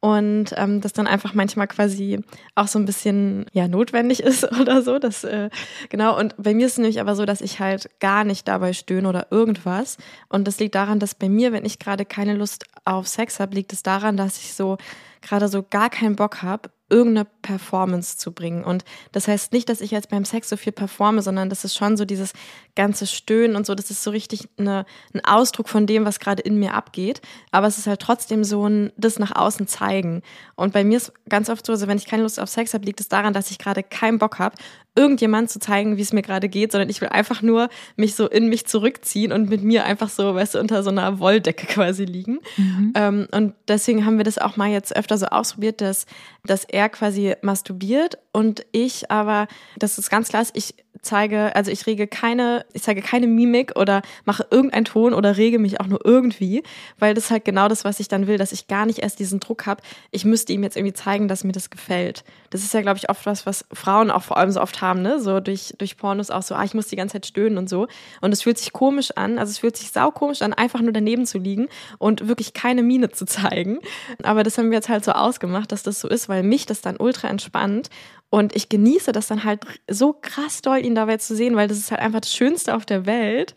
[0.01, 2.19] und ähm, das dann einfach manchmal quasi
[2.55, 4.97] auch so ein bisschen ja notwendig ist oder so.
[4.99, 5.49] Das, äh,
[5.89, 6.19] genau.
[6.19, 9.07] Und bei mir ist es nämlich aber so, dass ich halt gar nicht dabei stöhne
[9.07, 9.97] oder irgendwas.
[10.27, 13.53] Und das liegt daran, dass bei mir, wenn ich gerade keine Lust auf Sex habe,
[13.53, 14.77] liegt es daran, dass ich so
[15.21, 18.63] gerade so gar keinen Bock habe, irgendeine Performance zu bringen.
[18.63, 21.75] Und das heißt nicht, dass ich jetzt beim Sex so viel performe, sondern das ist
[21.75, 22.33] schon so dieses
[22.75, 26.41] ganze Stöhnen und so, das ist so richtig eine, ein Ausdruck von dem, was gerade
[26.41, 27.21] in mir abgeht.
[27.51, 30.21] Aber es ist halt trotzdem so ein, das nach außen zeigen.
[30.55, 32.85] Und bei mir ist ganz oft so, also wenn ich keine Lust auf Sex habe,
[32.85, 34.55] liegt es daran, dass ich gerade keinen Bock habe,
[34.95, 38.27] irgendjemand zu zeigen, wie es mir gerade geht, sondern ich will einfach nur mich so
[38.27, 42.03] in mich zurückziehen und mit mir einfach so, weißt du, unter so einer Wolldecke quasi
[42.03, 42.39] liegen.
[42.57, 42.93] Mhm.
[42.95, 46.05] Ähm, und deswegen haben wir das auch mal jetzt öfter so ausprobiert, dass,
[46.43, 51.85] dass er quasi masturbiert und ich aber, das ist ganz klar, ich zeige, also ich
[51.87, 56.05] rege keine, ich zeige keine Mimik oder mache irgendeinen Ton oder rege mich auch nur
[56.05, 56.63] irgendwie,
[56.99, 59.39] weil das halt genau das, was ich dann will, dass ich gar nicht erst diesen
[59.39, 62.23] Druck habe, ich müsste ihm jetzt irgendwie zeigen, dass mir das gefällt.
[62.49, 65.01] Das ist ja, glaube ich, oft was, was Frauen auch vor allem so oft haben,
[65.01, 65.19] ne?
[65.19, 67.87] So durch, durch Pornos auch so, ah, ich muss die ganze Zeit stöhnen und so.
[68.21, 71.25] Und es fühlt sich komisch an, also es fühlt sich saukomisch an, einfach nur daneben
[71.25, 73.79] zu liegen und wirklich keine Miene zu zeigen.
[74.23, 76.81] Aber das haben wir jetzt halt so ausgemacht, dass das so ist, weil mich das
[76.81, 77.89] dann ultra entspannt
[78.31, 81.77] und ich genieße das dann halt so krass doll, ihn dabei zu sehen, weil das
[81.77, 83.53] ist halt einfach das Schönste auf der Welt.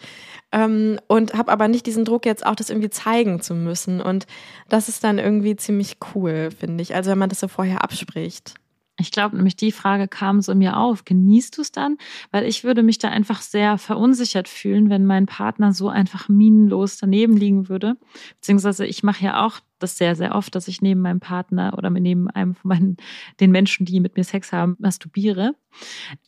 [0.50, 4.00] Ähm, und habe aber nicht diesen Druck, jetzt auch das irgendwie zeigen zu müssen.
[4.00, 4.26] Und
[4.68, 6.92] das ist dann irgendwie ziemlich cool, finde ich.
[6.94, 8.54] Also wenn man das so vorher abspricht.
[8.98, 11.04] Ich glaube nämlich, die Frage kam so in mir auf.
[11.04, 11.96] Genießt du es dann?
[12.32, 16.96] Weil ich würde mich da einfach sehr verunsichert fühlen, wenn mein Partner so einfach minenlos
[16.96, 17.96] daneben liegen würde.
[18.40, 21.90] Beziehungsweise ich mache ja auch das sehr, sehr oft, dass ich neben meinem Partner oder
[21.90, 22.96] neben einem von meinen,
[23.40, 25.54] den Menschen, die mit mir Sex haben, masturbiere.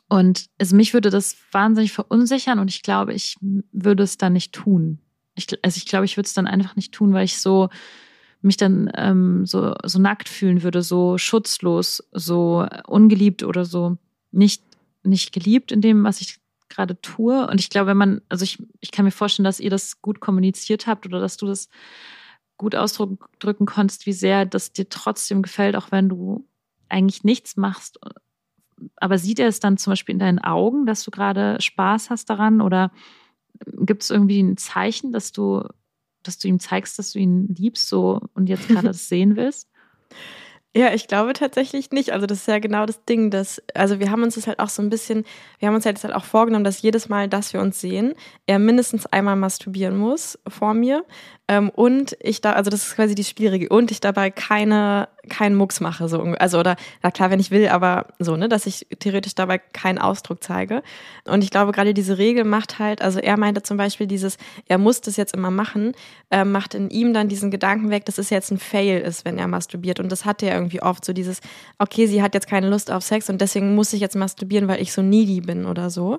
[0.08, 3.36] Und also mich würde das wahnsinnig verunsichern und ich glaube, ich
[3.72, 5.00] würde es dann nicht tun.
[5.34, 7.68] Ich, also ich glaube, ich würde es dann einfach nicht tun, weil ich so
[8.42, 13.98] mich dann ähm, so, so nackt fühlen würde, so schutzlos, so ungeliebt oder so
[14.30, 14.62] nicht,
[15.02, 16.38] nicht geliebt in dem, was ich
[16.68, 17.46] gerade tue.
[17.46, 20.20] Und ich glaube, wenn man, also ich, ich kann mir vorstellen, dass ihr das gut
[20.20, 21.68] kommuniziert habt oder dass du das
[22.56, 26.46] gut ausdrücken konntest, wie sehr das dir trotzdem gefällt, auch wenn du
[26.88, 27.98] eigentlich nichts machst.
[28.96, 32.30] Aber sieht er es dann zum Beispiel in deinen Augen, dass du gerade Spaß hast
[32.30, 32.60] daran?
[32.60, 32.92] Oder
[33.78, 35.62] gibt es irgendwie ein Zeichen, dass du
[36.26, 39.68] dass du ihm zeigst, dass du ihn liebst so und jetzt gerade das sehen willst?
[40.74, 42.10] Ja, ich glaube tatsächlich nicht.
[42.10, 44.68] Also das ist ja genau das Ding, dass, also wir haben uns das halt auch
[44.68, 45.24] so ein bisschen,
[45.58, 48.12] wir haben uns halt, halt auch vorgenommen, dass jedes Mal, dass wir uns sehen,
[48.44, 51.06] er mindestens einmal masturbieren muss vor mir.
[51.48, 55.54] Ähm, und ich da, also das ist quasi die Spielregel, und ich dabei keine, keinen
[55.54, 58.87] Mucks mache, so, also, oder, na klar, wenn ich will, aber so, ne, dass ich
[58.98, 60.82] theoretisch dabei keinen Ausdruck zeige.
[61.24, 64.78] Und ich glaube, gerade diese Regel macht halt, also er meinte zum Beispiel dieses, er
[64.78, 65.92] muss das jetzt immer machen,
[66.30, 69.38] äh, macht in ihm dann diesen Gedanken weg, dass es jetzt ein Fail ist, wenn
[69.38, 70.00] er masturbiert.
[70.00, 71.40] Und das hat er irgendwie oft, so dieses,
[71.78, 74.82] okay, sie hat jetzt keine Lust auf Sex und deswegen muss ich jetzt masturbieren, weil
[74.82, 76.18] ich so needy bin oder so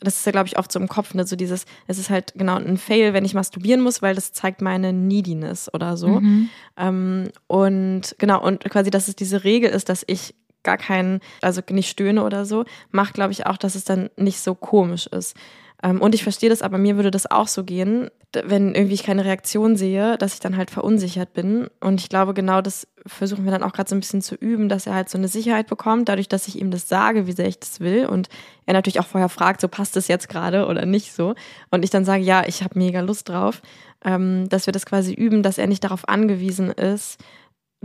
[0.00, 1.26] das ist ja, glaube ich, oft so im Kopf, ne?
[1.26, 4.60] so dieses, es ist halt genau ein Fail, wenn ich masturbieren muss, weil das zeigt
[4.60, 6.20] meine Neediness oder so.
[6.20, 6.50] Mhm.
[6.76, 11.62] Ähm, und genau, und quasi, dass es diese Regel ist, dass ich gar keinen, also
[11.70, 15.36] nicht stöhne oder so, macht, glaube ich, auch, dass es dann nicht so komisch ist.
[15.82, 19.02] Ähm, und ich verstehe das, aber mir würde das auch so gehen, wenn irgendwie ich
[19.02, 21.68] keine Reaktion sehe, dass ich dann halt verunsichert bin.
[21.80, 24.68] Und ich glaube, genau das versuchen wir dann auch gerade so ein bisschen zu üben,
[24.68, 27.46] dass er halt so eine Sicherheit bekommt, dadurch, dass ich ihm das sage, wie sehr
[27.46, 28.06] ich das will.
[28.06, 28.28] Und
[28.66, 31.34] er natürlich auch vorher fragt, so passt das jetzt gerade oder nicht so.
[31.70, 33.62] Und ich dann sage, ja, ich habe mega Lust drauf,
[34.04, 37.18] ähm, dass wir das quasi üben, dass er nicht darauf angewiesen ist,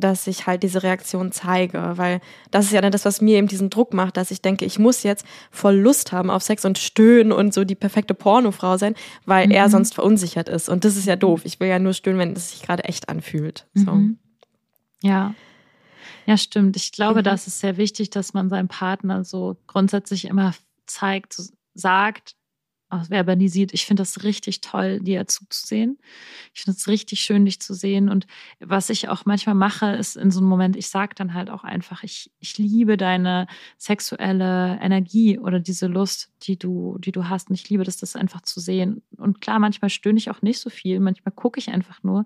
[0.02, 2.20] dass ich halt diese Reaktion zeige, weil
[2.52, 4.80] das ist ja dann das, was mir eben diesen Druck macht, dass ich denke, ich
[4.80, 8.96] muss jetzt voll Lust haben auf Sex und stöhnen und so die perfekte Pornofrau sein,
[9.26, 9.54] weil mhm.
[9.54, 10.68] er sonst verunsichert ist.
[10.68, 11.42] Und das ist ja doof.
[11.46, 13.68] Ich will ja nur stöhnen, wenn es sich gerade echt anfühlt.
[13.74, 13.92] So.
[13.92, 14.18] Mhm.
[15.02, 15.34] Ja.
[16.26, 16.76] Ja, stimmt.
[16.76, 17.24] Ich glaube, mhm.
[17.24, 20.54] das ist sehr wichtig, dass man seinem Partner so grundsätzlich immer
[20.86, 21.36] zeigt,
[21.74, 22.36] sagt,
[23.08, 23.74] verbalisiert.
[23.74, 25.98] Ich finde das richtig toll, dir zuzusehen.
[26.54, 28.10] Ich finde es richtig schön, dich zu sehen.
[28.10, 28.28] Und
[28.60, 31.64] was ich auch manchmal mache, ist in so einem Moment, ich sage dann halt auch
[31.64, 37.50] einfach, ich, ich liebe deine sexuelle Energie oder diese Lust, die du, die du hast.
[37.50, 39.02] Und ich liebe das, das einfach zu sehen.
[39.18, 41.00] Und klar, manchmal stöhne ich auch nicht so viel.
[41.00, 42.26] Manchmal gucke ich einfach nur.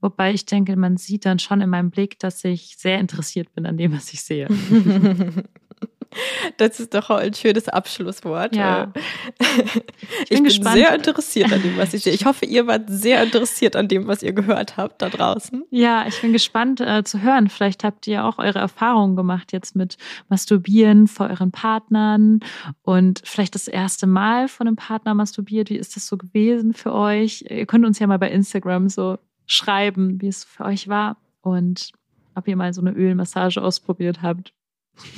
[0.00, 3.66] Wobei ich denke, man sieht dann schon in meinem Blick, dass ich sehr interessiert bin
[3.66, 4.48] an dem, was ich sehe.
[6.56, 8.54] Das ist doch ein schönes Abschlusswort.
[8.54, 8.92] Ja.
[10.22, 12.12] Ich bin, ich bin sehr interessiert an dem, was ich sehe.
[12.12, 15.64] Ich hoffe, ihr wart sehr interessiert an dem, was ihr gehört habt da draußen.
[15.70, 17.48] Ja, ich bin gespannt äh, zu hören.
[17.48, 19.96] Vielleicht habt ihr auch eure Erfahrungen gemacht jetzt mit
[20.28, 22.40] Masturbieren vor euren Partnern
[22.82, 25.70] und vielleicht das erste Mal von einem Partner masturbiert.
[25.70, 27.44] Wie ist das so gewesen für euch?
[27.48, 31.92] Ihr könnt uns ja mal bei Instagram so schreiben, wie es für euch war und
[32.34, 34.52] ob ihr mal so eine Ölmassage ausprobiert habt.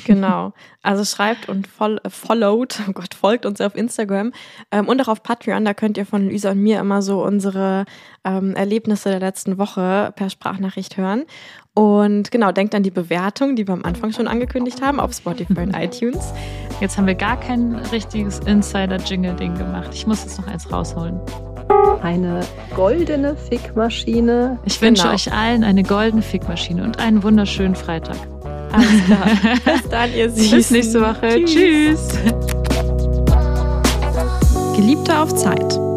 [0.05, 0.53] Genau.
[0.83, 4.33] Also schreibt und voll, äh, followt, oh Gott, folgt uns auf Instagram
[4.71, 5.64] ähm, und auch auf Patreon.
[5.64, 7.85] Da könnt ihr von Luisa und mir immer so unsere
[8.25, 11.24] ähm, Erlebnisse der letzten Woche per Sprachnachricht hören.
[11.74, 15.61] Und genau, denkt an die Bewertung, die wir am Anfang schon angekündigt haben, auf Spotify
[15.61, 16.33] und iTunes.
[16.81, 19.91] Jetzt haben wir gar kein richtiges Insider-Jingle-Ding gemacht.
[19.93, 21.20] Ich muss jetzt noch eins rausholen.
[22.03, 22.41] Eine
[22.74, 24.59] goldene Fickmaschine.
[24.64, 25.14] Ich wünsche Genau.
[25.14, 28.16] euch allen eine goldene Fickmaschine und einen wunderschönen Freitag.
[28.73, 29.31] Alles klar.
[29.64, 30.57] Bis dann, ihr Süßen.
[30.59, 31.45] Bis nächste Woche.
[31.45, 32.09] Tschüss.
[34.77, 35.88] Geliebte auf Zeit.